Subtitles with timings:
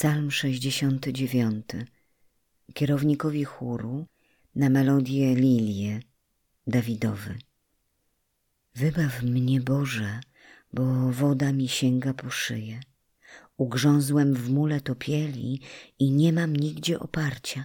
[0.00, 1.64] Psalm 69.
[2.74, 4.06] Kierownikowi chóru
[4.54, 6.00] na melodię Lilię
[6.66, 7.38] Dawidowy.
[8.74, 10.20] Wybaw mnie, Boże,
[10.72, 12.80] bo woda mi sięga po szyję.
[13.56, 15.60] Ugrzązłem w mule topieli
[15.98, 17.64] i nie mam nigdzie oparcia.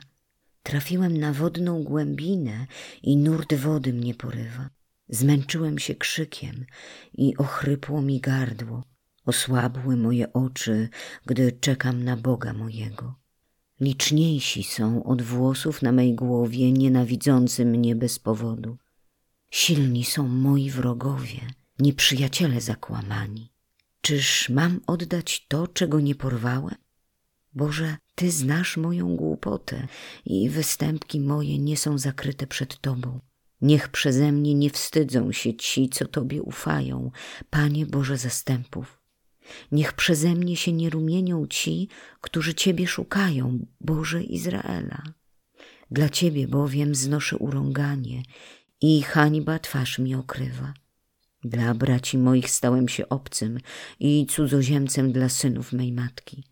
[0.63, 2.67] Trafiłem na wodną głębinę
[3.03, 4.69] i nurt wody mnie porywa.
[5.09, 6.65] Zmęczyłem się krzykiem
[7.13, 8.94] i ochrypło mi gardło.
[9.25, 10.89] Osłabły moje oczy,
[11.25, 13.15] gdy czekam na Boga mojego.
[13.79, 18.77] Liczniejsi są od włosów na mej głowie, nienawidzący mnie bez powodu.
[19.51, 21.41] Silni są moi wrogowie,
[21.79, 23.51] nieprzyjaciele zakłamani.
[24.01, 26.75] Czyż mam oddać to, czego nie porwałem?
[27.53, 29.87] Boże, Ty znasz moją głupotę
[30.25, 33.19] i występki moje nie są zakryte przed Tobą.
[33.61, 37.11] Niech przeze mnie nie wstydzą się ci, co Tobie ufają,
[37.49, 39.04] Panie Boże zastępów.
[39.71, 41.87] Niech przeze mnie się nie rumienią ci,
[42.21, 45.03] którzy Ciebie szukają, Boże Izraela.
[45.91, 48.23] Dla Ciebie bowiem znoszę urąganie
[48.81, 50.73] i hańba twarz mi okrywa.
[51.43, 53.59] Dla braci moich stałem się obcym
[53.99, 56.43] i cudzoziemcem dla synów mej matki.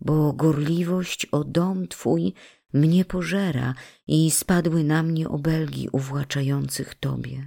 [0.00, 2.32] Bo gorliwość o dom Twój
[2.72, 3.74] mnie pożera
[4.06, 7.46] i spadły na mnie obelgi uwłaczających Tobie.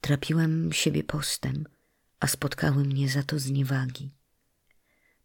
[0.00, 1.64] Trapiłem siebie postem,
[2.20, 4.10] a spotkały mnie za to zniewagi.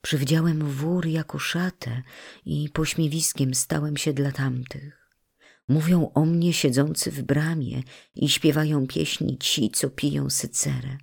[0.02, 2.04] Przywdziałem wór jako szatę
[2.46, 5.10] i pośmiewiskiem stałem się dla tamtych.
[5.68, 7.84] Mówią o mnie siedzący w bramie
[8.16, 10.98] i śpiewają pieśni ci, co piją sycerę.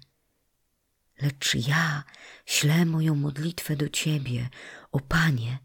[1.22, 2.05] Lecz ja
[2.46, 4.48] ślę moją modlitwę do Ciebie,
[4.92, 5.58] o Panie,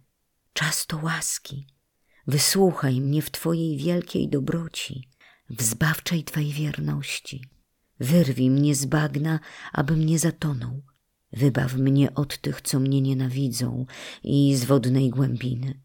[0.54, 1.68] czas to łaski.
[2.28, 5.10] Wysłuchaj mnie w Twojej wielkiej dobroci,
[5.50, 7.50] w zbawczej Twej wierności.
[8.00, 9.40] Wyrwij mnie z bagna,
[9.74, 10.82] abym nie zatonął.
[11.34, 13.86] Wybaw mnie od tych, co mnie nienawidzą
[14.24, 15.80] i z wodnej głębiny.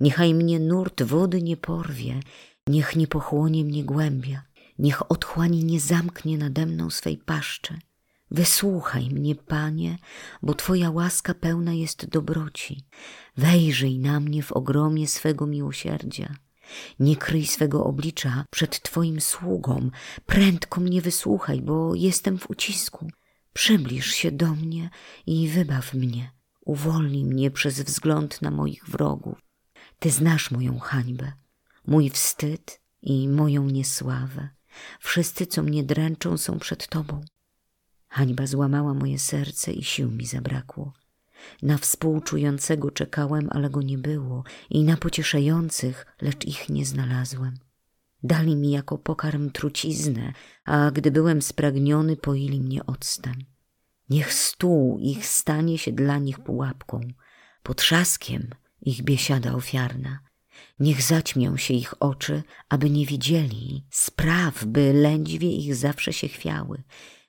[0.00, 2.20] Niechaj mnie nurt wody nie porwie,
[2.66, 4.42] niech nie pochłonie mnie głębia,
[4.78, 7.78] niech otchłań nie zamknie nade mną swej paszcze.
[8.30, 9.98] Wysłuchaj mnie, Panie,
[10.42, 12.84] bo Twoja łaska pełna jest dobroci.
[13.36, 16.34] Wejrzyj na mnie w ogromie swego miłosierdzia.
[16.98, 19.90] Nie kryj swego oblicza przed Twoim sługą.
[20.26, 23.08] Prędko mnie wysłuchaj, bo jestem w ucisku.
[23.52, 24.90] Przybliż się do mnie
[25.26, 26.32] i wybaw mnie.
[26.64, 29.38] Uwolnij mnie przez wzgląd na moich wrogów.
[29.98, 31.32] Ty znasz moją hańbę,
[31.86, 34.48] mój wstyd i moją niesławę.
[35.00, 37.20] Wszyscy, co mnie dręczą, są przed Tobą.
[38.08, 40.92] Hańba złamała moje serce i sił mi zabrakło.
[41.62, 47.54] Na współczującego czekałem, ale go nie było, i na pocieszających, lecz ich nie znalazłem.
[48.22, 50.32] Dali mi jako pokarm truciznę,
[50.64, 53.34] a gdy byłem spragniony, poili mnie octem.
[54.10, 57.00] Niech stół ich stanie się dla nich pułapką,
[57.62, 58.50] potrzaskiem
[58.82, 60.18] ich biesiada ofiarna.
[60.80, 66.82] Niech zaćmią się ich oczy, aby nie widzieli, spraw, by lędźwie ich zawsze się chwiały.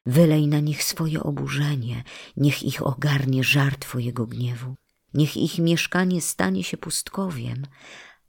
[0.05, 2.03] Wylej na nich swoje oburzenie,
[2.37, 4.75] niech ich ogarnie żar Twojego gniewu.
[5.13, 7.63] Niech ich mieszkanie stanie się pustkowiem,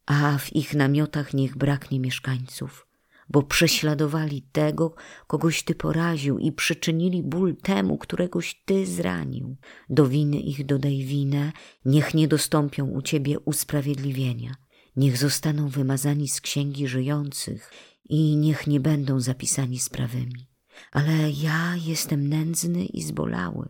[0.06, 2.86] a w ich namiotach niech braknie mieszkańców,
[3.28, 4.94] bo prześladowali tego,
[5.26, 9.56] kogoś Ty poraził i przyczynili ból temu, któregoś Ty zranił.
[9.90, 11.52] Do winy ich dodaj winę,
[11.84, 14.54] niech nie dostąpią u Ciebie usprawiedliwienia.
[14.96, 17.70] Niech zostaną wymazani z księgi żyjących
[18.04, 20.53] i niech nie będą zapisani sprawymi
[20.92, 23.68] ale ja jestem nędzny i zbolały.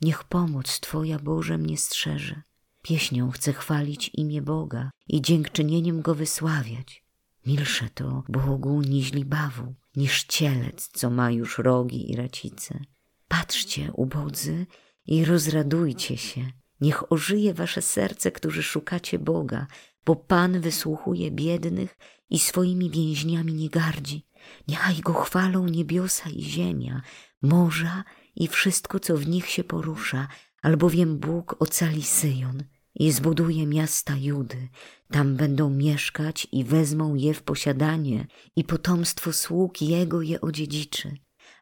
[0.00, 2.42] Niech pomoc Twoja, Boże, mnie strzeże.
[2.82, 7.04] Pieśnią chcę chwalić imię Boga i dziękczynieniem Go wysławiać.
[7.46, 12.84] Milsze to Bogu niźli bawu, niż cielec, co ma już rogi i racice.
[13.28, 14.66] Patrzcie, ubodzy,
[15.06, 16.52] i rozradujcie się.
[16.80, 19.66] Niech ożyje wasze serce, którzy szukacie Boga,
[20.06, 21.98] bo Pan wysłuchuje biednych
[22.30, 24.26] i swoimi więźniami nie gardzi.
[24.68, 27.02] Niechaj go chwalą niebiosa i ziemia,
[27.42, 28.04] morza
[28.36, 30.28] i wszystko, co w nich się porusza,
[30.62, 32.62] albowiem Bóg ocali Syjon
[32.94, 34.68] i zbuduje miasta Judy.
[35.10, 41.16] Tam będą mieszkać i wezmą je w posiadanie i potomstwo sług Jego je odziedziczy,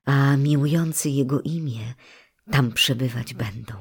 [0.04, 1.94] a miłujący Jego imię
[2.50, 3.74] tam przebywać będą.